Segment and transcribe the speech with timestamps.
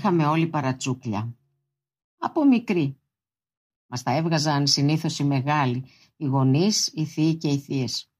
[0.00, 1.36] Κάποτε είχαμε όλοι παρατσούκλια.
[2.18, 3.00] Από μικρή.
[3.86, 5.84] Μας τα έβγαζαν συνήθως οι μεγάλοι,
[6.16, 8.10] οι γονείς, οι θείοι και οι θείες.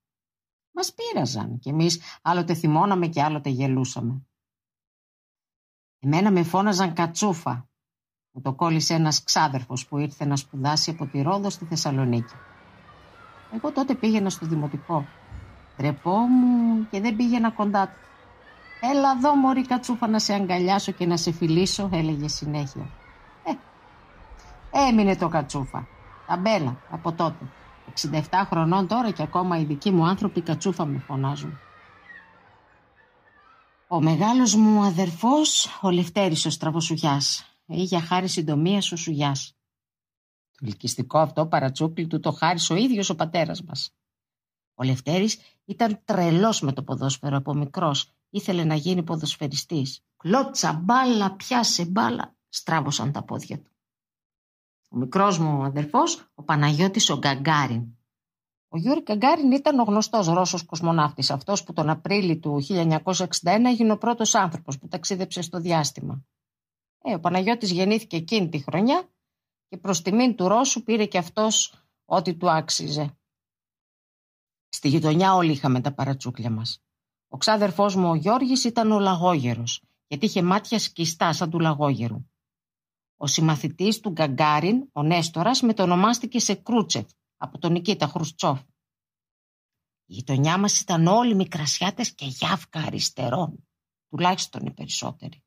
[0.72, 4.26] Μας πείραζαν και εμείς άλλοτε θυμώναμε και άλλοτε γελούσαμε.
[5.98, 7.68] Εμένα με φώναζαν κατσούφα.
[8.30, 12.34] Μου το κόλλησε ένας ξάδερφος που ήρθε να σπουδάσει από τη Ρόδο στη Θεσσαλονίκη.
[13.52, 15.06] Εγώ τότε πήγαινα στο δημοτικό.
[15.76, 18.07] Τρεπόμουν και δεν πήγαινα κοντά του.
[18.80, 22.90] Έλα εδώ μωρή κατσούφα να σε αγκαλιάσω και να σε φιλήσω, έλεγε συνέχεια.
[23.44, 25.86] Ε, έμεινε το κατσούφα.
[26.26, 27.44] Ταμπέλα από τότε.
[28.00, 31.58] 67 χρονών τώρα και ακόμα οι δικοί μου άνθρωποι κατσούφα με φωνάζουν.
[33.88, 39.56] Ο μεγάλος μου αδερφός, ο Λευτέρης ο Στραβοσουγιάς, είχε χάρη συντομίας ο Σουγιάς.
[40.50, 43.90] Το ελκυστικό αυτό παρατσούκλι του το χάρισε ο ίδιος ο πατέρας μας.
[44.74, 48.12] Ο Λευτέρης ήταν τρελός με το ποδόσφαιρο από μικρός.
[48.30, 50.00] Ήθελε να γίνει ποδοσφαιριστής.
[50.16, 52.36] Κλώτσα μπάλα, πιάσε μπάλα.
[52.48, 53.72] Στράβωσαν τα πόδια του.
[54.90, 57.98] Ο μικρός μου αδερφός, ο Παναγιώτης ο Γκαγκάριν.
[58.68, 63.92] Ο Γιούρι Γκαγκάριν ήταν ο γνωστός Ρώσος κοσμοναύτης, αυτός που τον Απρίλιο του 1961 έγινε
[63.92, 66.24] ο πρώτος άνθρωπος που ταξίδεψε στο διάστημα.
[67.02, 69.08] Ε, ο Παναγιώτης γεννήθηκε εκείνη τη χρονιά
[69.68, 73.18] και προς τιμήν του Ρώσου πήρε και αυτός ό,τι του άξιζε.
[74.68, 76.82] Στη γειτονιά όλοι είχαμε τα παρατσούκλια μας.
[77.28, 82.24] Ο ξάδερφός μου ο Γιώργης ήταν ο λαγόγερος, γιατί είχε μάτια σκιστά σαν του λαγόγερου.
[83.16, 87.06] Ο συμμαθητής του Γκαγκάριν, ο Νέστορας, μετονομάστηκε σε Κρούτσεφ
[87.36, 88.60] από τον Νικήτα Χρουστσόφ.
[90.04, 93.68] Η γειτονιά μας ήταν όλοι μικρασιάτες και γιάφκα αριστερών,
[94.08, 95.42] τουλάχιστον οι περισσότεροι.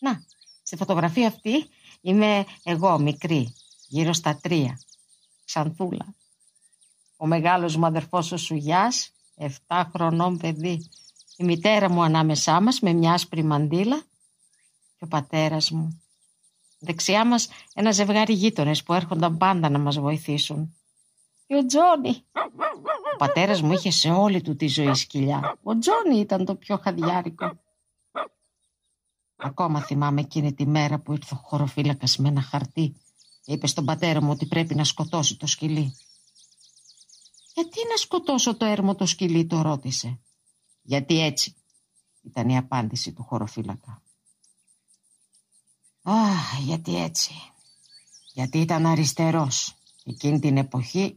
[0.00, 0.24] Να,
[0.62, 1.68] στη φωτογραφία αυτή
[2.00, 3.54] είμαι εγώ μικρή,
[3.86, 4.80] γύρω στα τρία,
[5.44, 6.14] ξανθούλα.
[7.16, 10.88] Ο μεγάλος μου αδερφός ο Σουγιάς, 7 χρονών παιδί,
[11.36, 14.02] η μητέρα μου ανάμεσά μας με μια άσπρη μαντήλα
[14.96, 16.02] και ο πατέρας μου.
[16.78, 20.76] Δεξιά μας ένα ζευγάρι γείτονες που έρχονταν πάντα να μας βοηθήσουν.
[21.46, 22.24] Και ο Τζόνι.
[23.14, 25.58] Ο πατέρας μου είχε σε όλη του τη ζωή σκυλιά.
[25.62, 27.58] Ο Τζόνι ήταν το πιο χαδιάρικο.
[29.36, 32.96] Ακόμα θυμάμαι εκείνη τη μέρα που ήρθε ο χωροφύλακας με ένα χαρτί
[33.42, 35.96] και είπε στον πατέρα μου ότι πρέπει να σκοτώσει το σκυλί.
[37.58, 40.20] Γιατί να σκοτώσω το έρμο το σκυλί, το ρώτησε.
[40.82, 41.54] Γιατί έτσι,
[42.22, 44.02] ήταν η απάντηση του χωροφύλακα.
[46.02, 47.32] Αχ, γιατί έτσι.
[48.32, 49.76] Γιατί ήταν αριστερός.
[50.04, 51.16] Εκείνη την εποχή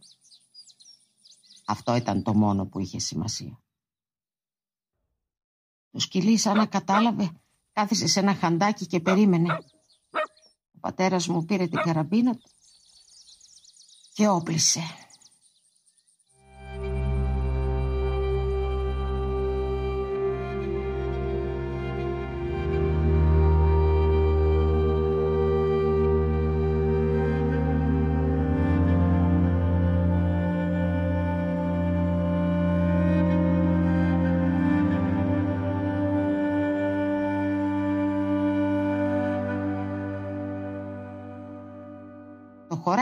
[1.65, 3.61] αυτό ήταν το μόνο που είχε σημασία.
[5.91, 7.31] Το σκυλί σαν να κατάλαβε
[7.73, 9.53] κάθισε σε ένα χαντάκι και περίμενε.
[10.75, 12.39] Ο πατέρας μου πήρε την καραμπίνα
[14.13, 14.81] και όπλησε.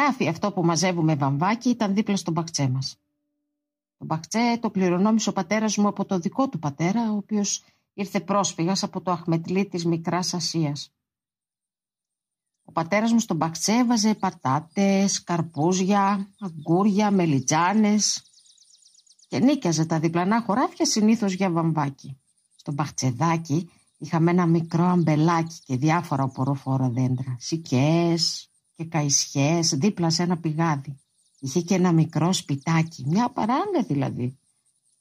[0.09, 2.97] Χωράφι αυτό που μαζεύουμε βαμβάκι ήταν δίπλα στον μπαχτσέ μας.
[3.97, 8.19] Το μπαχτσέ το κληρονόμησε ο πατέρας μου από το δικό του πατέρα, ο οποίος ήρθε
[8.19, 10.94] πρόσφυγας από το Αχμετλή της Μικράς Ασίας.
[12.64, 18.24] Ο πατέρας μου στον μπαχτσέ έβαζε πατάτες, καρπούζια, αγκούρια, μελιτζάνες
[19.28, 22.18] και νίκιαζε τα διπλανά χωράφια συνήθως για βαμβάκι.
[22.56, 28.49] Στο μπαχτσεδάκι είχαμε ένα μικρό αμπελάκι και διάφορα οποροφόρα δέντρα, σικές,
[28.79, 31.00] και καϊσιές δίπλα σε ένα πηγάδι.
[31.40, 34.39] Είχε και ένα μικρό σπιτάκι, μια παράγκα δηλαδή.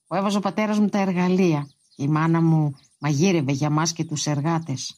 [0.06, 4.04] Που έβαζε ο πατέρας μου τα εργαλεία και η μάνα μου μαγείρευε για μας και
[4.04, 4.96] τους εργάτες.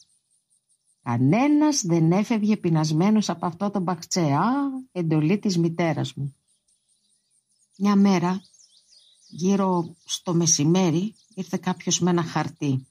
[1.02, 4.32] Κανένας δεν έφευγε πεινασμένος από αυτό το μπαχτσέ.
[4.32, 4.50] Α,
[4.92, 6.34] εντολή της μητέρας μου.
[7.76, 8.42] Μια μέρα,
[9.28, 12.86] γύρω στο μεσημέρι, ήρθε κάποιος με ένα χαρτί.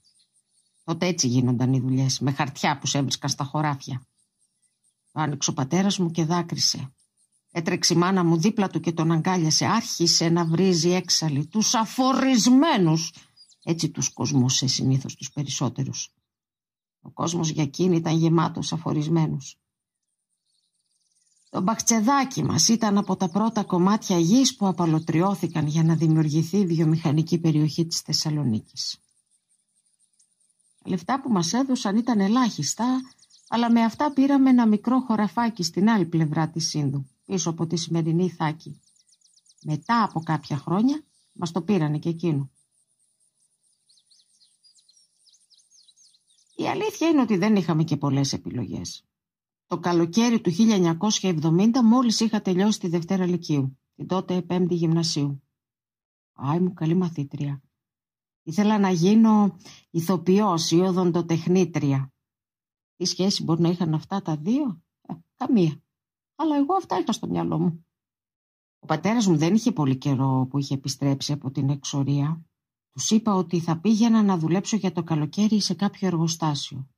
[0.84, 4.04] Τότε έτσι γίνονταν οι δουλειές, με χαρτιά που σε έβρισκαν στα χωράφια.
[5.12, 6.92] Άνοιξε ο πατέρας μου και δάκρυσε.
[7.50, 9.66] Έτρεξε η μάνα μου δίπλα του και τον αγκάλιασε.
[9.66, 11.46] Άρχισε να βρίζει έξαλλη.
[11.46, 13.12] Τους αφορισμένους.
[13.64, 16.14] Έτσι τους κοσμούσε συνήθως τους περισσότερους.
[17.00, 19.60] Ο κόσμος για εκείνη ήταν γεμάτος αφορισμένους.
[21.50, 26.66] Το μπαχτσεδάκι μας ήταν από τα πρώτα κομμάτια γης που απαλωτριώθηκαν για να δημιουργηθεί η
[26.66, 28.98] βιομηχανική περιοχή της Θεσσαλονίκης.
[30.82, 33.00] Τα λεφτά που μας έδωσαν ήταν ελάχιστα,
[33.52, 37.76] αλλά με αυτά πήραμε ένα μικρό χωραφάκι στην άλλη πλευρά της Σύνδου, πίσω από τη
[37.76, 38.80] σημερινή Θάκη.
[39.64, 41.02] Μετά από κάποια χρόνια
[41.32, 42.50] μας το πήρανε και εκείνο.
[46.54, 49.04] Η αλήθεια είναι ότι δεν είχαμε και πολλές επιλογές.
[49.66, 50.52] Το καλοκαίρι του
[51.20, 55.42] 1970 μόλις είχα τελειώσει τη Δευτέρα Λυκείου, την τότε Πέμπτη Γυμνασίου.
[56.32, 57.62] Άι μου καλή μαθήτρια.
[58.42, 59.56] Ήθελα να γίνω
[59.90, 62.12] ηθοποιός ή οδοντοτεχνήτρια.
[63.00, 65.82] Τι σχέση μπορεί να είχαν αυτά τα δύο, ε, καμία.
[66.34, 67.86] Αλλά εγώ αυτά είχα στο μυαλό μου.
[68.78, 72.44] Ο πατέρας μου δεν είχε πολύ καιρό που είχε επιστρέψει από την εξορία.
[72.90, 76.88] Τους είπα ότι θα πήγαινα να δουλέψω για το καλοκαίρι σε κάποιο εργοστάσιο.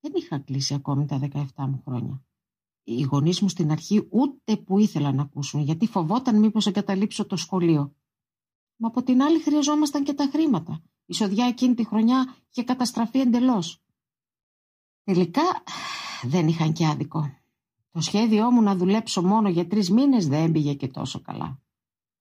[0.00, 2.24] Δεν είχα κλείσει ακόμη τα 17 μου χρόνια.
[2.84, 7.36] Οι γονείς μου στην αρχή ούτε που ήθελαν να ακούσουν, γιατί φοβόταν μήπως εγκαταλείψω το
[7.36, 7.94] σχολείο.
[8.76, 10.82] Μα από την άλλη χρειαζόμασταν και τα χρήματα.
[11.06, 13.83] Η σοδιά εκείνη τη χρονιά είχε καταστραφεί εντελώς.
[15.04, 15.42] Τελικά
[16.22, 17.30] δεν είχαν και άδικο.
[17.90, 21.58] Το σχέδιό μου να δουλέψω μόνο για τρεις μήνες δεν πήγε και τόσο καλά.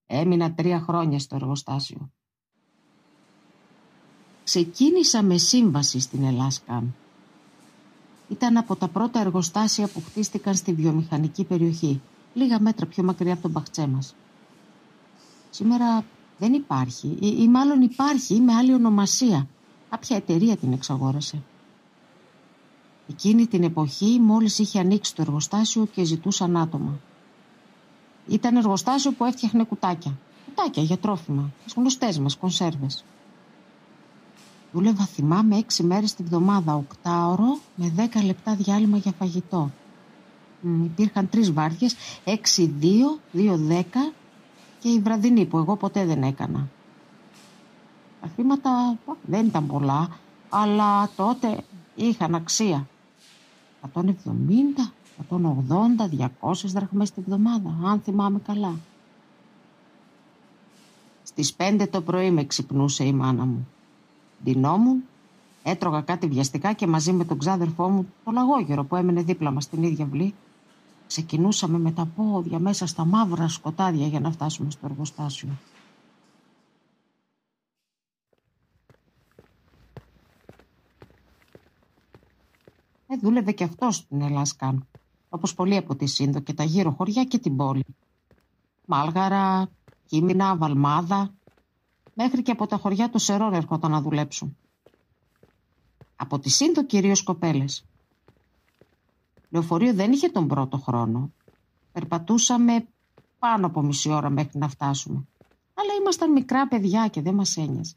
[0.06, 2.12] Έμεινα τρία χρόνια στο εργοστάσιο.
[4.44, 6.84] Ξεκίνησα με σύμβαση στην Ελλάσκα.
[8.30, 12.02] Ήταν από τα πρώτα εργοστάσια που χτίστηκαν στη βιομηχανική περιοχή,
[12.34, 14.16] λίγα μέτρα πιο μακριά από τον Μπαχτσέ μας.
[15.50, 16.06] Σήμερα
[16.38, 19.48] δεν υπάρχει ή, ή μάλλον υπάρχει με άλλη ονομασία.
[19.90, 21.44] Κάποια εταιρεία την εξαγόρασε.
[23.10, 27.00] Εκείνη την εποχή μόλις είχε ανοίξει το εργοστάσιο και ζητούσαν άτομα.
[28.28, 30.18] Ήταν εργοστάσιο που έφτιαχνε κουτάκια.
[30.46, 33.04] Κουτάκια για τρόφιμα, τις γνωστές μας, κονσέρβες.
[34.72, 39.72] Δούλευα θυμάμαι έξι μέρες τη βδομάδα, οκτάωρο με δέκα λεπτά διάλειμμα για φαγητό.
[40.62, 44.12] Μ, υπήρχαν τρεις βάρδιες, έξι δύο, δύο δέκα
[44.80, 46.68] και η βραδινή που εγώ ποτέ δεν έκανα.
[48.22, 50.10] Τα χρήματα δεν ήταν πολλά,
[50.50, 51.64] αλλά τότε
[51.96, 52.88] είχαν αξία.
[53.94, 54.94] 170,
[55.30, 56.10] 180,
[56.42, 58.76] 200 δραχμές τη βδομάδα, αν θυμάμαι καλά.
[61.24, 63.68] Στις πέντε το πρωί με ξυπνούσε η μάνα μου.
[64.44, 65.04] Ντυνόμουν,
[65.64, 69.64] έτρωγα κάτι βιαστικά και μαζί με τον ξάδερφό μου, το λαγόγερο που έμενε δίπλα μας
[69.64, 70.34] στην ίδια βλή,
[71.08, 75.50] ξεκινούσαμε με τα πόδια μέσα στα μαύρα σκοτάδια για να φτάσουμε στο εργοστάσιο.
[83.14, 84.88] Ε, δούλευε και αυτός στην Ελλάσκαν,
[85.30, 87.86] όπως πολλοί από τη Σύνδο και τα γύρω χωριά και την πόλη.
[88.86, 89.70] Μάλγαρα,
[90.06, 91.34] Κίμηνα, Βαλμάδα,
[92.14, 94.58] μέχρι και από τα χωριά του Σερών έρχονταν να δουλέψουν.
[96.16, 97.86] Από τη Σύνδο κυρίως κοπέλες.
[99.50, 101.32] Λεωφορείο δεν είχε τον πρώτο χρόνο.
[101.92, 102.88] Περπατούσαμε
[103.40, 105.28] πάνω από μισή ώρα μέχρι να φτάσουμε.
[105.74, 107.96] Αλλά ήμασταν μικρά παιδιά και δεν μας ένοιαζε.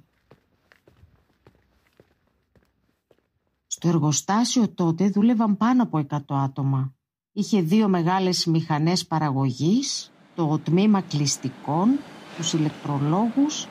[3.78, 6.92] Στο εργοστάσιο τότε δούλευαν πάνω από 100 άτομα.
[7.32, 11.88] Είχε δύο μεγάλες μηχανές παραγωγής, το τμήμα κλειστικών,
[12.36, 13.66] τους ηλεκτρολόγους,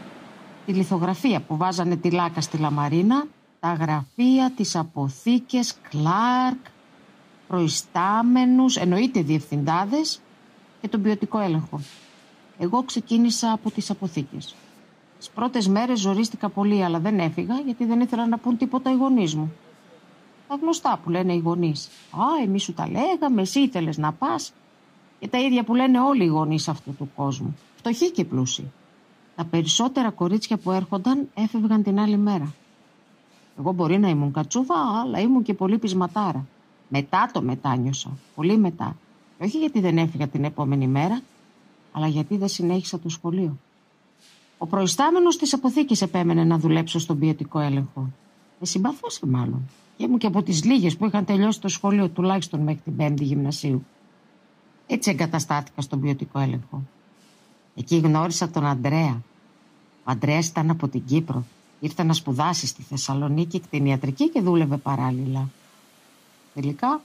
[0.65, 3.25] τη λιθογραφία που βάζανε τη λάκα στη Λαμαρίνα,
[3.59, 6.65] τα γραφεία, τις αποθήκες, Κλάρκ,
[7.47, 10.21] προϊστάμενους, εννοείται διευθυντάδες
[10.81, 11.79] και τον ποιοτικό έλεγχο.
[12.57, 14.55] Εγώ ξεκίνησα από τις αποθήκες.
[15.17, 18.95] Τις πρώτες μέρες ζορίστηκα πολύ αλλά δεν έφυγα γιατί δεν ήθελα να πούν τίποτα οι
[18.95, 19.53] γονείς μου.
[20.47, 21.87] Τα γνωστά που λένε οι γονείς.
[22.11, 24.53] Α, εμείς σου τα λέγαμε, εσύ ήθελες να πας.
[25.19, 27.57] Και τα ίδια που λένε όλοι οι γονείς αυτού του κόσμου.
[27.75, 28.71] Φτωχοί και πλούσιοι.
[29.35, 32.53] Τα περισσότερα κορίτσια που έρχονταν έφευγαν την άλλη μέρα.
[33.59, 36.45] Εγώ μπορεί να ήμουν κατσούβα, αλλά ήμουν και πολύ πεισματάρα.
[36.87, 38.95] Μετά το μετάνιωσα, πολύ μετά.
[39.41, 41.21] όχι γιατί δεν έφυγα την επόμενη μέρα,
[41.91, 43.57] αλλά γιατί δεν συνέχισα το σχολείο.
[44.57, 48.09] Ο προϊστάμενος της αποθήκης επέμενε να δουλέψω στον ποιοτικό έλεγχο.
[48.59, 49.69] Με συμπαθούσε μάλλον.
[49.97, 53.23] Και ήμουν και από τις λίγες που είχαν τελειώσει το σχολείο τουλάχιστον μέχρι την Πέμπτη
[53.23, 53.85] Γυμνασίου.
[54.87, 56.81] Έτσι εγκαταστάθηκα στον ποιοτικό έλεγχο.
[57.75, 59.21] Εκεί γνώρισα τον Αντρέα.
[60.03, 61.45] Ο Αντρέα ήταν από την Κύπρο.
[61.79, 65.49] Ήρθε να σπουδάσει στη Θεσσαλονίκη κτηνιατρική και δούλευε παράλληλα.
[66.53, 67.01] Τελικά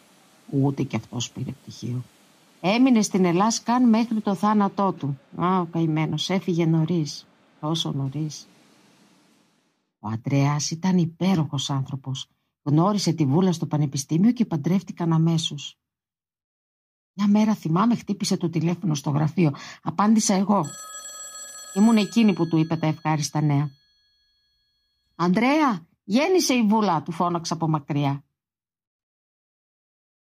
[0.50, 2.02] ούτε κι αυτός πήρε πτυχίο.
[2.60, 5.18] Έμεινε στην Ελλάδα καν μέχρι το θάνατό του.
[5.36, 7.26] Α, ο καημένος έφυγε νωρίς.
[7.60, 8.46] Τόσο νωρίς.
[10.00, 12.28] Ο Αντρέα ήταν υπέροχος άνθρωπος.
[12.62, 15.78] Γνώρισε τη βούλα στο πανεπιστήμιο και παντρεύτηκαν αμέσως.
[17.12, 19.54] Μια μέρα θυμάμαι χτύπησε το τηλέφωνο στο γραφείο.
[19.82, 20.64] Απάντησα εγώ.
[21.74, 23.70] Ήμουν εκείνη που του είπε τα ευχάριστα νέα.
[25.14, 28.24] «Ανδρέα, γέννησε η βούλα», του φώναξα από μακριά.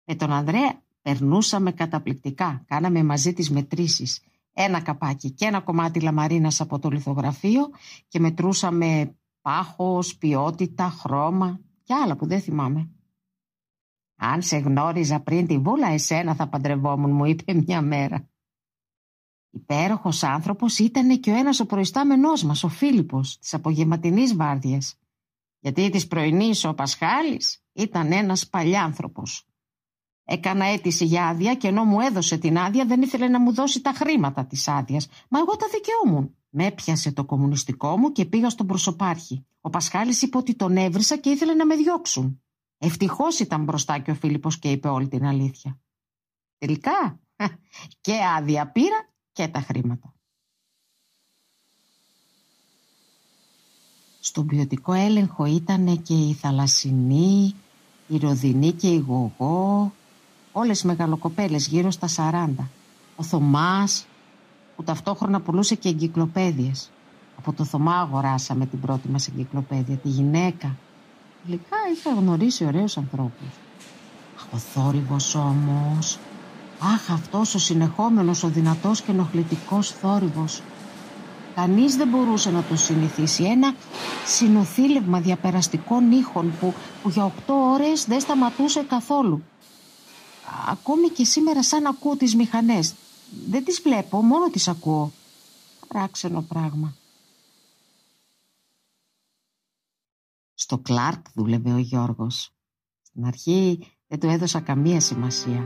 [0.05, 2.65] Με τον Ανδρέα περνούσαμε καταπληκτικά.
[2.67, 4.21] Κάναμε μαζί τις μετρήσεις.
[4.53, 7.71] Ένα καπάκι και ένα κομμάτι λαμαρίνας από το λιθογραφείο
[8.09, 12.91] και μετρούσαμε πάχος, ποιότητα, χρώμα και άλλα που δεν θυμάμαι.
[14.17, 18.29] Αν σε γνώριζα πριν τη βούλα εσένα θα παντρευόμουν μου είπε μια μέρα.
[19.51, 24.99] Υπέροχος άνθρωπος ήταν και ο ένας ο προϊστάμενός μας, ο Φίλιππος, της απογευματινής βάρδιας.
[25.59, 29.49] Γιατί της πρωινής ο Πασχάλης Ήταν ένας παλιάνθρωπος.
[30.25, 33.81] Έκανα αίτηση για άδεια και ενώ μου έδωσε την άδεια δεν ήθελε να μου δώσει
[33.81, 35.09] τα χρήματα της άδειας.
[35.29, 36.37] Μα εγώ τα δικαιούμουν.
[36.59, 39.47] Με έπιασε το κομμουνιστικό μου και πήγα στον προσωπάρχη.
[39.61, 42.43] Ο Πασχάλης είπε ότι τον έβρισα και ήθελε να με διώξουν.
[42.79, 45.81] Ευτυχώς ήταν μπροστά και ο Φίλιππος και είπε όλη την αλήθεια.
[46.59, 47.21] Τελικά
[48.01, 50.15] και άδεια πήρα και τα χρήματα.
[54.21, 57.55] Στον ποιοτικό έλεγχο ήταν και η Θαλασσινή,
[58.09, 59.93] η Ροδινή και η Γογό,
[60.53, 62.09] όλες οι μεγαλοκοπέλες γύρω στα
[62.59, 62.65] 40.
[63.17, 64.07] Ο Θωμάς,
[64.77, 66.91] που ταυτόχρονα πουλούσε και εγκυκλοπαίδειες.
[67.39, 70.77] Από το Θωμά αγοράσαμε την πρώτη μας εγκυκλοπαίδεια, τη γυναίκα.
[71.45, 73.49] Τελικά είχα γνωρίσει ωραίους ανθρώπους.
[74.37, 76.19] Αχ, ο θόρυβος όμως.
[76.81, 80.63] Αχ, αυτός ο συνεχόμενος, ο δυνατός και ενοχλητικός θόρυβος.
[81.55, 83.45] Κανείς δεν μπορούσε να το συνηθίσει.
[83.45, 83.75] Ένα
[84.27, 89.43] συνοθήλευμα διαπεραστικών ήχων που, που για οκτώ ώρες δεν σταματούσε καθόλου.
[90.71, 92.95] Ακόμη και σήμερα σαν ακούω τις μηχανές.
[93.49, 95.13] Δεν τις βλέπω, μόνο τις ακούω.
[95.89, 96.95] Παράξενο πράγμα.
[100.55, 102.51] Στο Κλάρκ δούλευε ο Γιώργος.
[103.03, 105.65] Στην αρχή δεν του έδωσα καμία σημασία.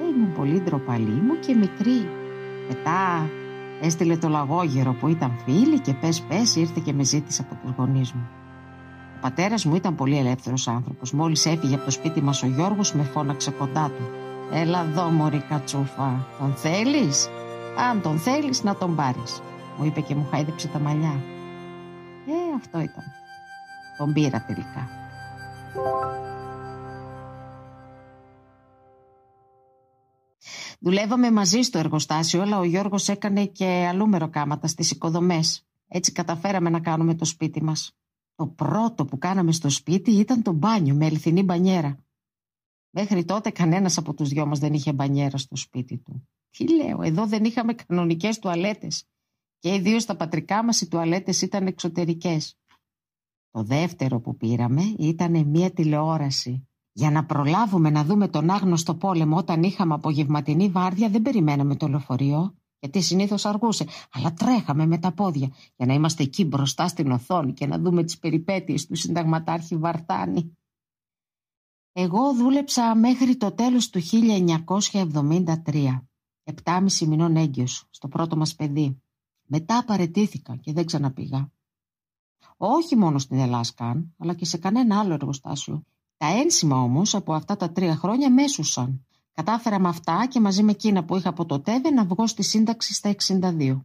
[0.00, 2.08] Ήμουν πολύ ντροπαλή μου και μικρή.
[2.68, 3.28] Μετά
[3.80, 7.70] έστειλε το λαγόγερο που ήταν φίλη και πες πες ήρθε και με ζήτησε από τους
[7.76, 8.28] γονείς μου.
[9.16, 11.12] Ο πατέρας μου ήταν πολύ ελεύθερος άνθρωπος.
[11.12, 14.10] Μόλις έφυγε από το σπίτι μας ο Γιώργος με φώναξε κοντά του.
[14.52, 17.28] Έλα εδώ μωρή κατσούφα, τον θέλεις;
[17.90, 19.40] Αν τον θέλεις να τον πάρεις.
[19.78, 21.22] Μου είπε και μου χάιδεψε τα μαλλιά.
[22.26, 23.04] Ε, αυτό ήταν.
[23.98, 24.88] Τον πήρα τελικά.
[30.80, 35.66] Δουλεύαμε μαζί στο εργοστάσιο, αλλά ο Γιώργος έκανε και αλλού μεροκάματα στις οικοδομές.
[35.88, 37.92] Έτσι καταφέραμε να κάνουμε το σπίτι μας.
[38.36, 41.98] Το πρώτο που κάναμε στο σπίτι ήταν το μπάνιο με αληθινή μπανιέρα.
[42.94, 46.28] Μέχρι τότε κανένας από τους δυο μας δεν είχε μπανιέρα στο σπίτι του.
[46.50, 49.04] Τι λέω, εδώ δεν είχαμε κανονικές τουαλέτες.
[49.58, 52.58] Και ιδίω στα πατρικά μας οι τουαλέτες ήταν εξωτερικές.
[53.50, 56.68] Το δεύτερο που πήραμε ήταν μια τηλεόραση.
[56.92, 61.88] Για να προλάβουμε να δούμε τον άγνωστο πόλεμο όταν είχαμε απογευματινή βάρδια δεν περιμέναμε το
[61.88, 67.10] λεωφορείο γιατί συνήθως αργούσε, αλλά τρέχαμε με τα πόδια για να είμαστε εκεί μπροστά στην
[67.10, 70.56] οθόνη και να δούμε τις περιπέτειες του συνταγματάρχη Βαρτάνη.
[71.96, 74.00] Εγώ δούλεψα μέχρι το τέλος του
[75.64, 76.02] 1973,
[76.44, 79.02] επτάμιση μηνών έγκυος, στο πρώτο μας παιδί.
[79.42, 81.52] Μετά παρετήθηκα και δεν ξαναπήγα.
[82.56, 85.82] Όχι μόνο στην Ελλάσκαν, αλλά και σε κανένα άλλο εργοστάσιο.
[86.16, 89.06] Τα ένσημα όμως από αυτά τα τρία χρόνια μέσουσαν.
[89.32, 92.42] Κατάφερα με αυτά και μαζί με εκείνα που είχα από το ΤΕΒΕ να βγω στη
[92.42, 93.80] σύνταξη στα 62.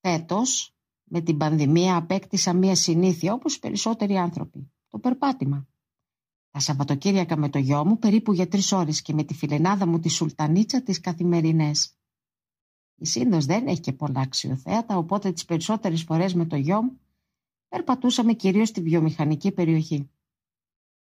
[0.00, 0.74] Φέτος,
[1.04, 4.72] με την πανδημία απέκτησα μία συνήθεια όπως οι περισσότεροι άνθρωποι.
[4.88, 5.66] Το περπάτημα.
[6.58, 9.98] Τα Σαββατοκύριακα με το γιο μου περίπου για τρεις ώρες και με τη φιλενάδα μου
[9.98, 11.96] τη Σουλτανίτσα τις καθημερινές.
[12.94, 17.00] Η Σύνδος δεν έχει και πολλά αξιοθέατα, οπότε τις περισσότερες φορές με το γιο μου
[17.68, 20.10] περπατούσαμε κυρίως στη βιομηχανική περιοχή.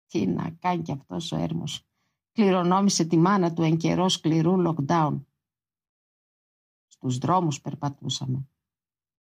[0.08, 1.86] Τι να κάνει κι αυτός ο έρμος.
[2.32, 5.22] Κληρονόμησε τη μάνα του εν καιρό σκληρού lockdown.
[6.88, 8.48] Στους δρόμους περπατούσαμε.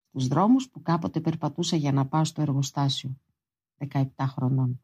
[0.10, 3.18] Στους δρόμους που κάποτε περπατούσα για να πάω στο εργοστάσιο.
[3.78, 4.82] 17 χρονών.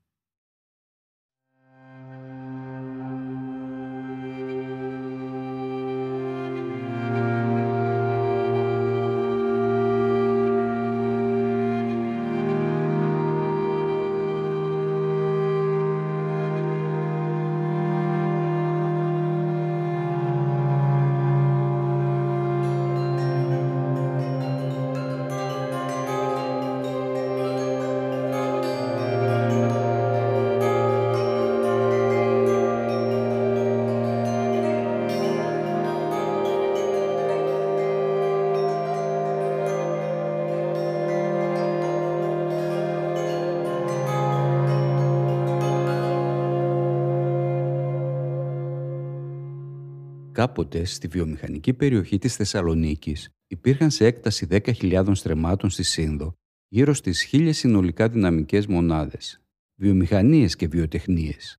[50.43, 56.33] Κάποτε στη βιομηχανική περιοχή της Θεσσαλονίκης υπήρχαν σε έκταση 10.000 στρεμάτων στη Σύνδο
[56.67, 59.41] γύρω στις χίλιες συνολικά δυναμικές μονάδες,
[59.75, 61.57] βιομηχανίες και βιοτεχνίες.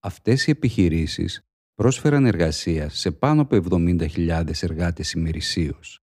[0.00, 1.40] Αυτές οι επιχειρήσεις
[1.74, 5.98] πρόσφεραν εργασία σε πάνω από 70.000 εργάτες ημερησίως.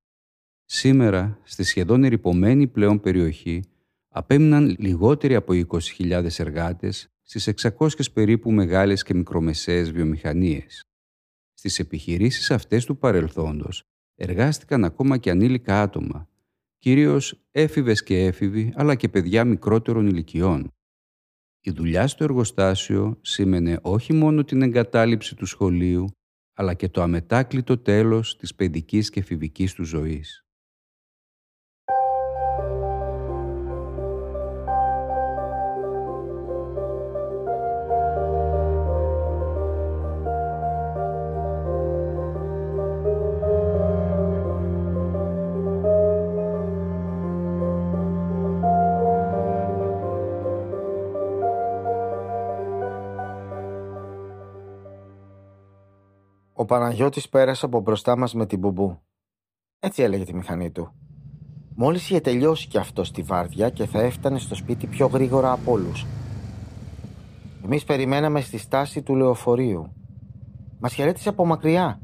[0.66, 3.64] Σήμερα, στη σχεδόν ερυπωμένη πλέον περιοχή,
[4.08, 10.84] απέμειναν λιγότεροι από 20.000 εργάτες στις 600 περίπου μεγάλες και μικρομεσαίες βιομηχανίες.
[11.60, 13.84] Στις επιχειρήσεις αυτές του παρελθόντος
[14.16, 16.30] εργάστηκαν ακόμα και ανήλικα άτομα,
[16.78, 20.72] κυρίως έφηβες και έφηβοι, αλλά και παιδιά μικρότερων ηλικιών.
[21.60, 26.08] Η δουλειά στο εργοστάσιο σήμαινε όχι μόνο την εγκατάλειψη του σχολείου,
[26.54, 30.46] αλλά και το αμετάκλητο τέλος της παιδικής και εφηβικής του ζωής.
[56.70, 59.00] Παναγιώτης πέρασε από μπροστά μας με την μπουμπού.
[59.80, 60.94] Έτσι έλεγε τη μηχανή του.
[61.76, 65.72] Μόλις είχε τελειώσει κι αυτό στη βάρδια και θα έφτανε στο σπίτι πιο γρήγορα από
[65.72, 66.06] όλους.
[67.66, 69.94] Εμείς περιμέναμε στη στάση του λεωφορείου.
[70.80, 72.00] Μας χαιρέτησε από μακριά.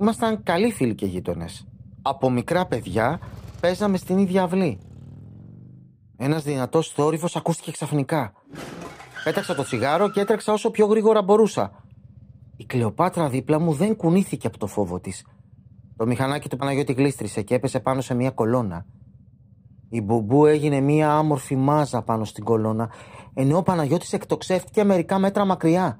[0.00, 1.66] Ήμασταν καλοί φίλοι και γείτονες.
[2.02, 3.20] Από μικρά παιδιά
[3.60, 4.78] παίζαμε στην ίδια αυλή.
[6.16, 8.32] Ένας δυνατός θόρυβος ακούστηκε ξαφνικά.
[9.24, 11.84] Πέταξα το τσιγάρο και έτρεξα όσο πιο γρήγορα μπορούσα.
[12.56, 15.26] Η Κλεοπάτρα δίπλα μου δεν κουνήθηκε από το φόβο της.
[15.96, 18.86] Το μηχανάκι του Παναγιώτη γλίστρισε και έπεσε πάνω σε μια κολόνα.
[19.88, 22.90] Η μπουμπού έγινε μια άμορφη μάζα πάνω στην κολόνα,
[23.34, 25.98] ενώ ο Παναγιώτης εκτοξεύτηκε μερικά μέτρα μακριά.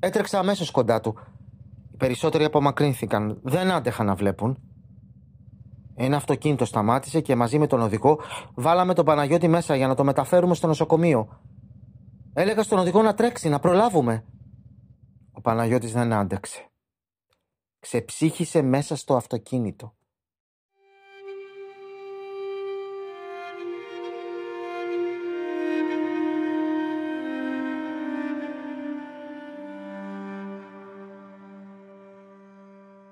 [0.00, 1.14] Έτρεξα αμέσως κοντά του.
[1.92, 4.58] Οι περισσότεροι απομακρύνθηκαν, δεν άντεχαν να βλέπουν.
[5.94, 8.18] Ένα αυτοκίνητο σταμάτησε και μαζί με τον οδηγό
[8.54, 11.28] βάλαμε τον Παναγιώτη μέσα για να το μεταφέρουμε στο νοσοκομείο.
[12.32, 14.24] Έλεγα στον οδηγό να τρέξει, να προλάβουμε.
[15.34, 16.70] Ο Παναγιώτης δεν άντεξε.
[17.78, 19.94] Ξεψύχησε μέσα στο αυτοκίνητο.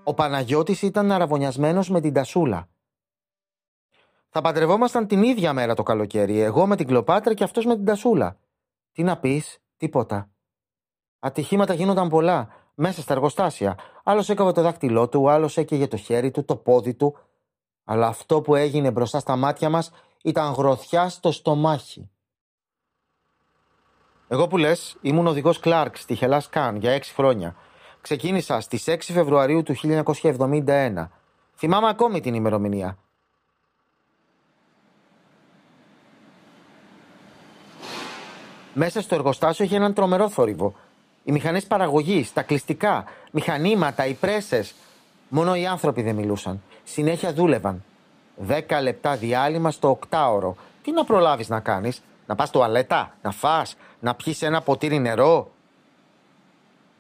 [0.05, 2.69] Ο Παναγιώτης ήταν αραβωνιασμένος με την Τασούλα.
[4.29, 7.85] Θα παντρευόμασταν την ίδια μέρα το καλοκαίρι, εγώ με την Κλοπάτρα και αυτός με την
[7.85, 8.39] Τασούλα.
[8.93, 10.31] Τι να πεις, τίποτα.
[11.21, 13.79] Ατυχήματα γίνονταν πολλά μέσα στα εργοστάσια.
[14.05, 17.17] Άλλος έκαβε το δάχτυλό του, άλλος έκαιγε το χέρι του, το πόδι του.
[17.85, 19.91] Αλλά αυτό που έγινε μπροστά στα μάτια μας
[20.23, 22.11] ήταν γροθιά στο στομάχι.
[24.29, 27.57] Εγώ που λες, ήμουν οδηγός Κλάρκ στη Χελά Καν για έξι χρόνια.
[28.01, 31.11] Ξεκίνησα στις 6 Φεβρουαρίου του 1971.
[31.57, 32.99] Θυμάμαι ακόμη την ημερομηνία.
[38.75, 40.75] Μέσα στο εργοστάσιο είχε έναν τρομερό θόρυβο.
[41.25, 44.75] Οι μηχανές παραγωγής, τα κλειστικά, μηχανήματα, οι πρέσες.
[45.29, 46.63] Μόνο οι άνθρωποι δεν μιλούσαν.
[46.85, 47.85] Συνέχεια δούλευαν.
[48.37, 50.57] Δέκα λεπτά διάλειμμα στο οκτάωρο.
[50.83, 55.51] Τι να προλάβεις να κάνεις, να πας τουαλέτα, να φας, να πιεις ένα ποτήρι νερό;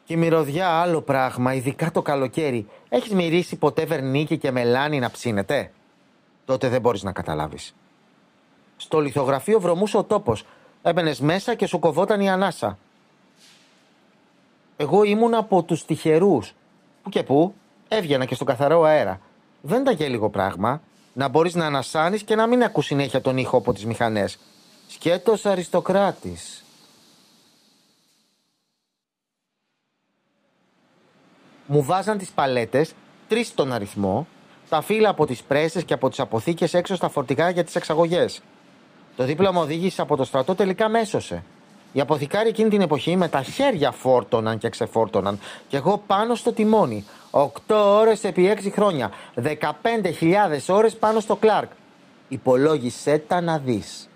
[0.05, 2.69] Και η μυρωδιά άλλο πράγμα, ειδικά το καλοκαίρι.
[2.89, 5.73] Έχεις μυρίσει ποτέ βερνίκι και μελάνι να ψήνεται;
[6.45, 7.75] Τότε δεν μπορείς να καταλάβεις.
[8.77, 10.45] Στο λιθογραφείο βρωμούσε ο τόπος.
[10.83, 12.79] Έμπαινες μέσα και σου κοβόταν η ανάσα.
[14.81, 16.55] Εγώ ήμουν από τους τυχερούς.
[17.03, 17.55] Που και που
[17.88, 19.21] έβγαινα και στον καθαρό αέρα.
[19.61, 20.83] Δεν ήταν και λίγο πράγμα.
[21.12, 24.38] Να μπορείς να ανασάνεις και να μην ακούς συνέχεια τον ήχο από τις μηχανές.
[24.88, 26.64] Σκέτος αριστοκράτης.
[31.66, 32.93] Μου βάζαν τις παλέτες,
[33.29, 34.27] τρεις στον αριθμό,
[34.69, 38.40] τα φύλλα από τις πρέσες και από τις αποθήκες έξω στα φορτηγά για τις εξαγωγές.
[39.16, 41.45] Το δίπλωμα οδήγηση από το στρατό τελικά με έσωσε.
[41.92, 45.40] Οι αποθηκάροι εκείνη την εποχή με τα χέρια φόρτωναν και ξεφόρτωναν.
[45.68, 47.05] Και εγώ πάνω στο τιμόνι.
[47.31, 49.11] 8 ώρες επί 6 χρόνια.
[49.35, 51.70] 15.000 ώρες πάνω στο Κλάρκ.
[52.29, 54.09] Υπολόγισε τα να δεις.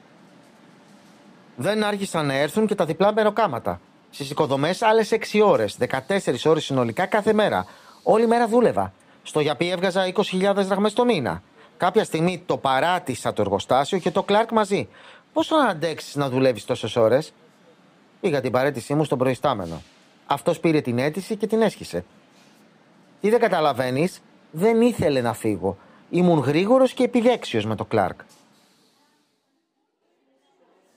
[1.56, 3.80] Δεν άρχισαν να έρθουν και τα διπλά μεροκάματα.
[4.10, 5.76] Στις οικοδομές άλλες 6 ώρες.
[5.78, 7.66] 14 ώρες συνολικά κάθε μέρα.
[8.02, 8.92] Όλη μέρα δούλευα.
[9.22, 11.42] Στο Γιαπί έβγαζα 20.000 δραχμές το μήνα.
[11.76, 14.88] Κάποια στιγμή το παράτησα το εργοστάσιο και το Κλάρκ μαζί.
[15.32, 17.32] Πώς να αντέξεις να δουλεύεις τόσες ώρες;
[18.24, 19.82] Πήγα την παρέτησή μου στον προϊστάμενο.
[20.26, 22.04] Αυτός πήρε την αίτηση και την έσχισε.
[23.20, 25.76] Τι δεν καταλαβαίνεις, δεν ήθελε να φύγω.
[26.10, 28.20] Ήμουν γρήγορος και επιδέξιος με το Κλάρκ.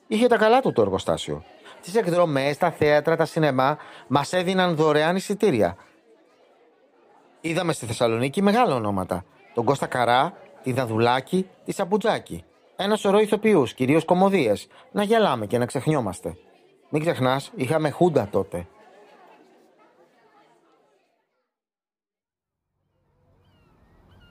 [0.08, 1.44] Είχε τα καλά του το εργοστάσιο.
[1.82, 5.78] Τις εκδρομές, τα θέατρα, τα σινεμά μας έδιναν δωρεάν εισιτήρια.
[7.42, 9.26] Είδαμε στη Θεσσαλονίκη μεγάλα ονόματα.
[9.54, 12.44] Τον Κώστα Καρά, τη Δαδουλάκη, τη Σαμπουτζάκη.
[12.76, 14.68] Ένα σωρό ηθοποιούς, κυρίως κομμωδίες.
[14.92, 16.38] Να γελάμε και να ξεχνιόμαστε.
[16.90, 18.68] Μην ξεχνάς, είχαμε χούντα τότε.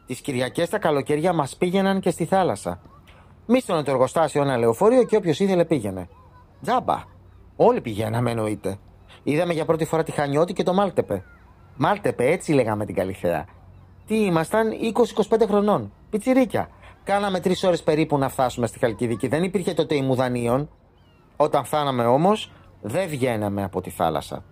[0.07, 2.81] Τις Κυριακές τα καλοκαίρια μας πήγαιναν και στη θάλασσα.
[3.47, 6.09] Μίστονε το εργοστάσιο ένα λεωφορείο και όποιος ήθελε πήγαινε.
[6.63, 7.03] Τζάμπα.
[7.57, 8.79] Όλοι πηγαίναμε εννοείται.
[9.23, 11.25] Είδαμε για πρώτη φορά τη Χανιώτη και το Μάλτεπε.
[11.77, 13.45] Μάλτεπε, έτσι λέγαμε την Καλυθέα.
[14.07, 14.71] Τι ήμασταν
[15.29, 15.93] 20-25 χρονών.
[16.11, 16.69] Πιτσιρίκια.
[17.05, 19.29] Κάναμε τρεις ώρες περίπου να φτάσουμε στη Χαλκιδική.
[19.29, 20.71] Δεν υπήρχε τότε η Μουδανίων.
[21.37, 24.45] Όταν φτάναμε όμως, δεν βγαίναμε από τη θάλασσα.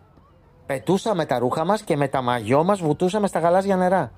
[0.67, 4.13] Πετούσαμε τα ρούχα μας και με τα μαγιό μας βουτούσαμε στα γαλάζια νερά.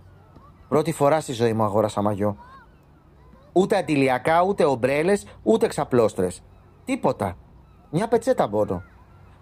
[0.68, 2.37] Πρώτη φορά στη ζωή μου αγόρασα μαγιό.
[3.52, 6.42] Ούτε αντιλιακά, ούτε ομπρέλες, ούτε ξαπλώστρες.
[6.85, 7.37] Τίποτα.
[7.90, 8.83] Μια πετσέτα μόνο.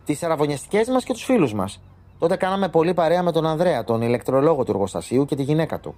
[0.04, 1.82] Τις αραβωνιαστικές μας και τους φίλους μας.
[2.18, 5.94] Τότε κάναμε πολύ παρέα με τον Ανδρέα, τον ηλεκτρολόγο του εργοστασίου και τη γυναίκα του.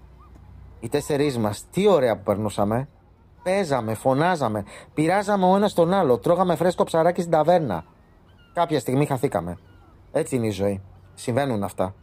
[0.81, 2.89] Οι τέσσερις μας, τι ωραία που περνούσαμε.
[3.47, 7.85] Παίζαμε, φωνάζαμε, πειράζαμε ο ένας τον άλλο, τρώγαμε φρέσκο ψαράκι στην ταβέρνα.
[8.53, 9.59] Κάποια στιγμή χαθήκαμε.
[10.13, 10.83] Έτσι είναι η ζωή.
[11.15, 11.95] Συμβαίνουν αυτά.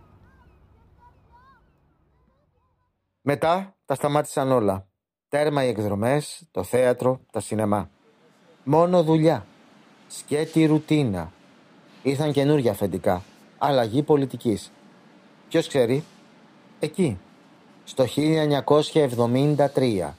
[3.21, 4.88] Μετά τα σταμάτησαν όλα.
[5.29, 7.89] Τέρμα οι εκδρομές, το θέατρο, τα σινεμά.
[8.63, 9.45] Μόνο δουλειά.
[10.08, 11.32] Σκέτη ρουτίνα.
[12.03, 13.23] Ήρθαν καινούργια αφεντικά.
[13.58, 14.71] Αλλαγή πολιτικής.
[15.49, 16.03] Ποιος ξέρει;
[16.79, 17.19] Εκεί.
[17.84, 20.17] Στο 1973.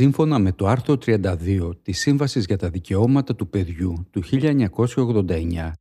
[0.00, 5.72] Σύμφωνα με το άρθρο 32 της Σύμβασης για τα Δικαιώματα του Παιδιού του 1989,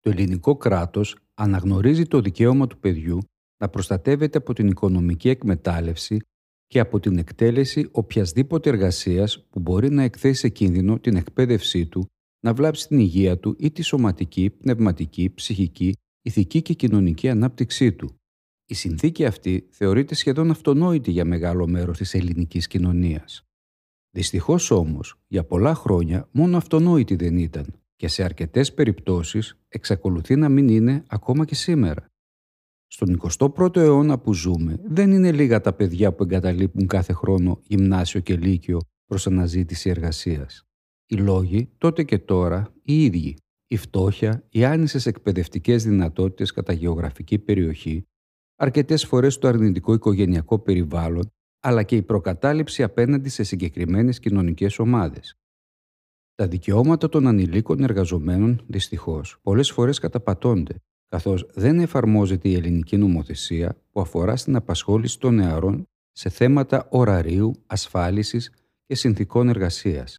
[0.00, 3.18] το ελληνικό κράτος αναγνωρίζει το δικαίωμα του παιδιού
[3.60, 6.18] να προστατεύεται από την οικονομική εκμετάλλευση
[6.66, 12.06] και από την εκτέλεση οποιασδήποτε εργασίας που μπορεί να εκθέσει σε κίνδυνο την εκπαίδευσή του,
[12.40, 18.14] να βλάψει την υγεία του ή τη σωματική, πνευματική, ψυχική, ηθική και κοινωνική ανάπτυξή του.
[18.66, 23.44] Η συνθήκη αυτή θεωρείται σχεδόν αυτονόητη για μεγάλο μέρος της ελληνικής κοινωνίας.
[24.10, 30.48] Δυστυχώς όμως, για πολλά χρόνια μόνο αυτονόητη δεν ήταν και σε αρκετές περιπτώσεις εξακολουθεί να
[30.48, 32.06] μην είναι ακόμα και σήμερα.
[32.86, 38.20] Στον 21ο αιώνα που ζούμε, δεν είναι λίγα τα παιδιά που εγκαταλείπουν κάθε χρόνο γυμνάσιο
[38.20, 40.64] και λύκειο προς αναζήτηση εργασίας.
[41.06, 43.36] Οι λόγοι τότε και τώρα οι ίδιοι.
[43.66, 48.06] Η φτώχεια, οι άνισες εκπαιδευτικές δυνατότητες κατά γεωγραφική περιοχή,
[48.56, 55.34] αρκετές φορές το αρνητικό οικογενειακό περιβάλλον αλλά και η προκατάληψη απέναντι σε συγκεκριμένες κοινωνικές ομάδες.
[56.34, 60.74] Τα δικαιώματα των ανηλίκων εργαζομένων, δυστυχώς, πολλές φορές καταπατώνται,
[61.08, 67.52] καθώς δεν εφαρμόζεται η ελληνική νομοθεσία που αφορά στην απασχόληση των νεαρών σε θέματα ωραρίου,
[67.66, 68.52] ασφάλισης
[68.86, 70.18] και συνθήκων εργασίας.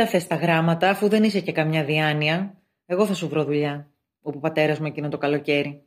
[0.00, 2.54] Τα θες τα γράμματα, αφού δεν είσαι και καμιά διάνοια.
[2.86, 3.90] Εγώ θα σου βρω δουλειά,
[4.22, 5.82] όπου ο πατέρας μου εκείνο το καλοκαίρι.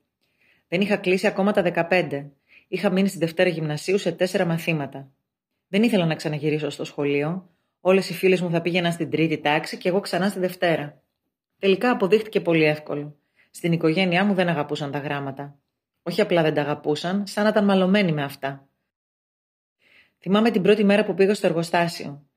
[0.67, 2.29] Δεν είχα κλείσει ακόμα τα 15.
[2.67, 5.11] Είχα μείνει στη Δευτέρα Γυμνασίου σε τέσσερα μαθήματα.
[5.67, 7.49] Δεν ήθελα να ξαναγυρίσω στο σχολείο.
[7.81, 11.01] Όλες οι φίλες μου θα πήγαιναν στην τρίτη τάξη και εγώ ξανά στη Δευτέρα.
[11.59, 13.15] Τελικά αποδείχτηκε πολύ εύκολο.
[13.51, 15.55] Στην οικογένειά μου δεν αγαπούσαν τα γράμματα.
[16.03, 18.67] Όχι απλά δεν τα αγαπούσαν, σαν να ήταν μαλωμένοι με αυτά.
[20.19, 22.27] Θυμάμαι την πρώτη μέρα που πήγα στο εργοστάσιο.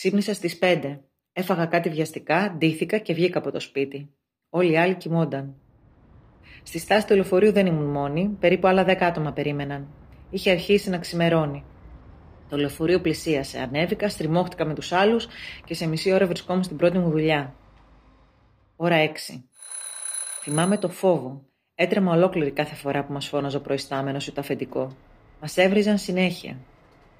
[0.00, 1.00] Ξύπνησα στις πέντε.
[1.32, 4.14] Έφαγα κάτι βιαστικά, ντύθηκα και βγήκα από το σπίτι.
[4.50, 5.54] Όλοι οι άλλοι κοιμόνταν.
[6.62, 9.88] Στη στάση του λεωφορείου δεν ήμουν μόνη, περίπου άλλα δέκα άτομα περίμεναν.
[10.30, 11.64] Είχε αρχίσει να ξημερώνει.
[12.48, 13.58] Το λεωφορείο πλησίασε.
[13.58, 15.28] Ανέβηκα, στριμώχτηκα με τους άλλους
[15.64, 17.54] και σε μισή ώρα βρισκόμουν στην πρώτη μου δουλειά.
[18.76, 19.48] Ώρα έξι.
[20.42, 21.44] Θυμάμαι το φόβο.
[21.74, 24.96] Έτρεμα ολόκληρη κάθε φορά που μας φώναζε ο προϊστάμενος ή το αφεντικό.
[25.40, 26.56] Μας έβριζαν συνέχεια.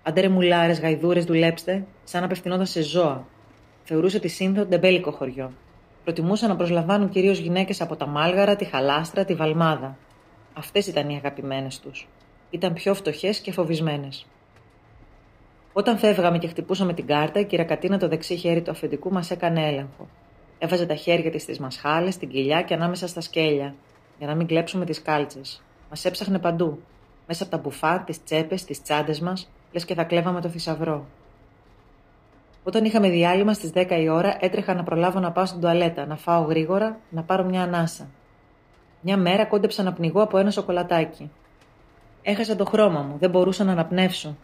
[0.03, 3.27] Άντε ρε μουλάρες, γαϊδούρες, δουλέψτε, σαν να απευθυνόταν σε ζώα.
[3.85, 5.53] Θεωρούσε τη Σίνδο τεμπέλικο χωριό.
[6.05, 9.97] Προτιμούσαν να προσλαμβάνουν κυρίως γυναίκες από τα Μάλγαρα, τη Χαλάστρα, τη Βαλμάδα.
[10.55, 12.09] Αυτές ήταν οι αγαπημένες τους.
[12.51, 14.27] Ήταν πιο φτωχές και φοβισμένες.
[15.73, 19.69] Όταν φεύγαμε και χτυπούσαμε την κάρτα, η κυρα-Κατίνα το δεξί χέρι του αφεντικού μας έκανε
[19.69, 20.09] έλεγχο.
[20.59, 23.75] Έβαζε τα χέρια της στις μασχάλες, στην κοιλιά και ανάμεσα στα σκέλια,
[24.19, 25.63] για να μην κλέψουμε τις κάλτσες.
[25.89, 26.83] Μας έψαχνε παντού,
[27.27, 31.07] μέσα από τα μπουφά, τις τσέπες, τις τσάντες μας, λες και θα κλέβαμε το θησαυρό.
[32.65, 36.17] Όταν είχαμε διάλειμμα στις 10 η ώρα, έτρεχα να προλάβω να πάω στην τουαλέτα, να
[36.17, 38.09] φάω γρήγορα, να πάρω μια ανάσα.
[39.01, 41.31] Μια μέρα κόντεψα να πνιγώ από ένα σοκολατάκι.
[42.23, 44.37] Έχασα το χρώμα μου, δεν μπορούσα να αναπνεύσω.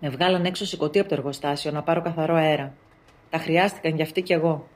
[0.00, 2.72] Με βγάλαν έξω σηκωτή από το εργοστάσιο να πάρω καθαρό αέρα.
[3.30, 4.66] Τα χρειάστηκαν γι' αυτοί κι εγώ.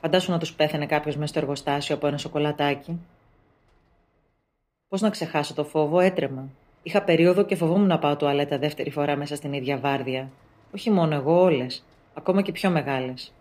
[0.00, 3.00] Φαντάσου να τους πέθανε κάποιος μέσα στο εργοστάσιο από ένα σοκολατάκι.
[4.88, 6.48] Πώς να ξεχάσω το φόβο, έτρεμα.
[6.88, 10.30] Είχα περίοδο και φοβόμουν να πάω τουαλέτα δεύτερη φορά μέσα στην ίδια βάρδια.
[10.74, 13.32] Όχι μόνο εγώ, όλες, ακόμα και πιο μεγάλες.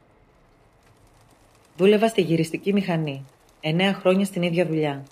[1.77, 3.25] Δούλευα στη γυριστική μηχανή.
[3.61, 5.03] Εννέα χρόνια στην ίδια δουλειά.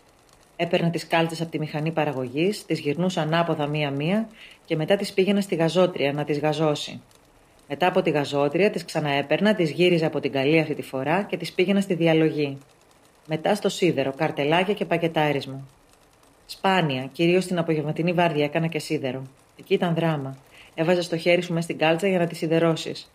[0.56, 4.28] Έπαιρνα τις κάλτσε από τη μηχανή παραγωγής, τις γυρνούσα ανάποδα μία-μία
[4.66, 7.02] και μετά τις πήγαινα στη γαζότρια να τις γαζώσει.
[7.68, 11.38] Μετά από τη γαζότρια τις ξαναέπαιρνα, τις γύριζα από την καλή αυτή τη φορά και
[11.38, 12.58] τις πήγαινα στη διαλογή.
[13.28, 15.62] Μετά στο σίδερο, καρτελάκια και πακετάρισμα.
[16.46, 19.24] Σπάνια, κυρίως στην απογευματινή βάρδια, έκανα και σίδερο.
[19.60, 20.38] Εκεί ήταν δράμα.
[20.76, 23.12] Έβαζε το χέρι σου μες στην κάλτσα για να τη σιδερώσεις.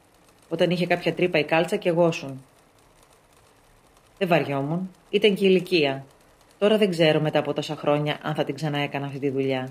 [0.48, 2.44] Όταν είχε κάποια τρύπα η κάλτσα και εγώσουν.
[4.18, 4.90] Δεν βαριόμουν.
[5.10, 6.04] Ήταν και η ηλικία.
[6.58, 9.68] Τώρα δεν ξέρω μετά από τόσα χρόνια αν θα την ξαναέκανα αυτή τη δουλειά.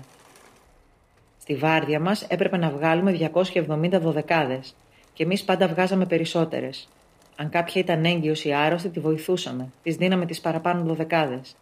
[1.40, 4.74] Στη βάρδια μας έπρεπε να βγάλουμε 270 δωδεκάδες
[5.12, 6.88] και εμείς πάντα βγάζαμε περισσότερες.
[7.36, 9.68] Αν κάποια ήταν έγκυος ή άρρωστη, τη βοηθούσαμε.
[9.82, 11.56] Της δίναμε τις παραπάνω δωδεκάδες.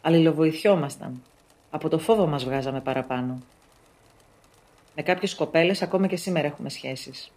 [0.00, 1.22] Αλληλοβοηθιόμασταν.
[1.70, 3.38] Από το φόβο μας βγάζαμε παραπάνω.
[4.96, 7.32] Με κάποιες κοπέλες ακόμα και σήμερα έχουμε σχέσεις.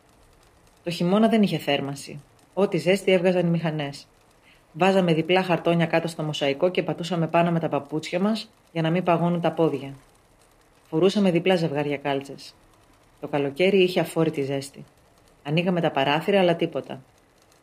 [0.84, 2.20] Το χειμώνα δεν είχε θέρμαση.
[2.54, 4.08] Ό,τι ζέστη έβγαζαν οι μηχανές.
[4.74, 8.90] Βάζαμε διπλά χαρτόνια κάτω στο μοσαϊκό και πατούσαμε πάνω με τα παπούτσια μας για να
[8.90, 9.94] μην παγώνουν τα πόδια.
[10.90, 12.54] Φορούσαμε διπλά ζευγάρια κάλτσες.
[13.22, 14.86] Το καλοκαίρι είχε αφόρητη ζέστη.
[15.44, 17.02] Ανοίγαμε τα παράθυρα, αλλά τίποτα.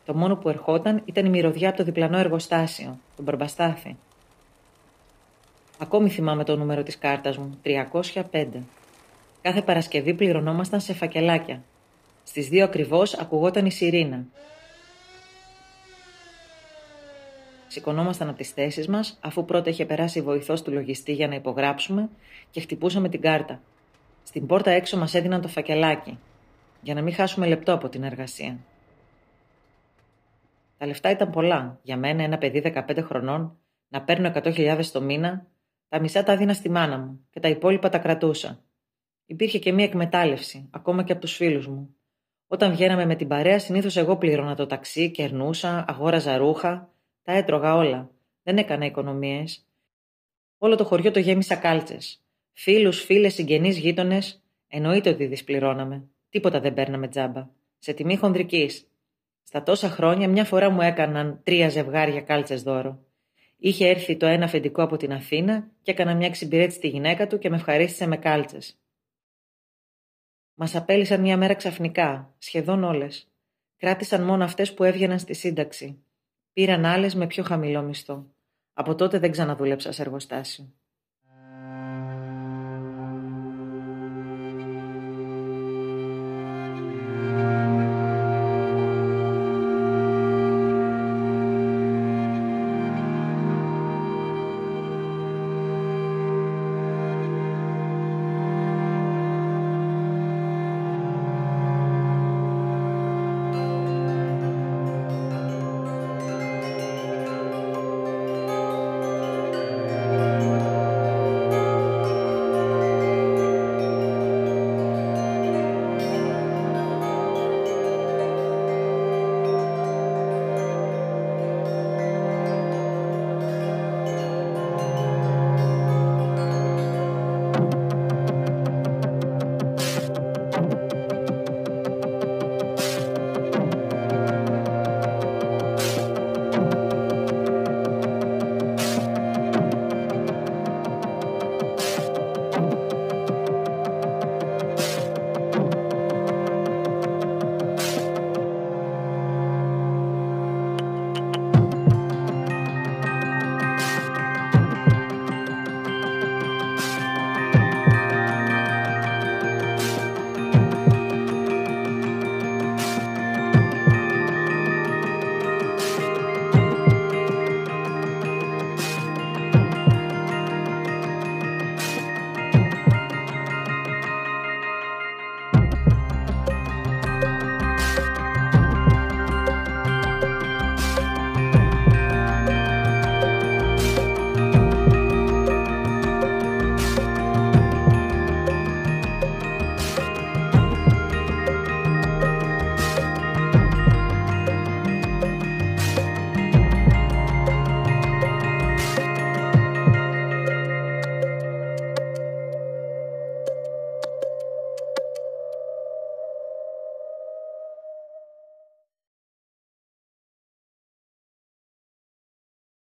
[0.05, 3.95] Το μόνο που ερχόταν ήταν η μυρωδιά από το διπλανό εργοστάσιο, τον Μπαρμπαστάθη.
[5.81, 8.63] Ακόμη θυμάμαι το νούμερο της κάρτας μου, 305.
[9.41, 11.63] Κάθε Παρασκευή πληρωνόμασταν σε φακελάκια.
[12.23, 14.25] Στις δύο ακριβώς ακουγόταν η σιρήνα.
[17.67, 21.35] Σηκωνόμασταν από τις θέσεις μας, αφού πρώτα είχε περάσει η βοηθός του λογιστή για να
[21.35, 22.09] υπογράψουμε
[22.51, 23.61] και χτυπούσαμε την κάρτα.
[24.23, 26.19] Στην πόρτα έξω μας έδιναν το φακελάκι,
[26.81, 28.57] για να μην χάσουμε λεπτό από την εργασία.
[30.77, 31.79] Τα λεφτά ήταν πολλά.
[31.83, 33.57] Για μένα, ένα παιδί 15 χρονών,
[33.89, 35.45] να παίρνω 100.000 το μήνα,
[35.91, 38.63] τα μισά τα δίνα στη μάνα μου και τα υπόλοιπα τα κρατούσα.
[39.25, 41.95] Υπήρχε και μία εκμετάλλευση, ακόμα και από τους φίλους μου.
[42.47, 46.89] Όταν βγαίναμε με την παρέα, συνήθως εγώ πλήρωνα το ταξί, κερνούσα, αγόραζα ρούχα,
[47.23, 48.11] τα έτρωγα όλα.
[48.43, 49.65] Δεν έκανα οικονομίες.
[50.57, 52.21] Όλο το χωριό το γέμισα κάλτσες.
[52.53, 56.03] Φίλους, φίλες, συγγενείς, γείτονες, εννοείται ότι δυσπληρώναμε.
[56.29, 57.47] Τίποτα δεν παίρναμε τζάμπα.
[57.79, 58.87] Σε τιμή χονδρικής.
[59.43, 62.99] Στα τόσα χρόνια, μια φορά μου έκαναν τρία ζευγάρια κάλτσες δώρο.
[63.63, 67.37] Είχε έρθει το ένα αφεντικό από την Αθήνα και έκανα μια εξυπηρέτηση στη γυναίκα του
[67.37, 68.79] και με ευχαρίστησε με κάλτσες.
[70.53, 73.31] Μας απέλησαν μια μέρα ξαφνικά, σχεδόν όλες.
[73.77, 76.03] Κράτησαν μόνο αυτές που έβγαιναν στη σύνταξη.
[76.53, 78.33] Πήραν άλλες με πιο χαμηλό μισθό.
[78.73, 80.73] Από τότε δεν ξαναδούλεψα σε εργοστάσιο.